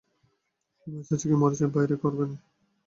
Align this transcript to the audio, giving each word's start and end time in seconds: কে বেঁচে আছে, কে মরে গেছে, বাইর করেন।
কে 0.79 0.93
বেঁচে 0.93 1.13
আছে, 1.15 1.25
কে 1.29 1.35
মরে 1.41 1.53
গেছে, 1.53 1.65
বাইর 1.73 1.91
করেন। 2.01 2.31